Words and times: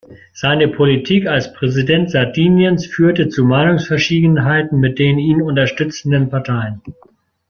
Seine 0.33 0.67
Politik 0.67 1.27
als 1.27 1.53
Präsident 1.53 2.09
Sardiniens 2.09 2.87
führte 2.87 3.29
zu 3.29 3.45
Meinungsverschiedenheiten 3.45 4.79
mit 4.79 4.97
den 4.97 5.19
ihn 5.19 5.43
unterstützenden 5.43 6.31
Parteien. 6.31 6.81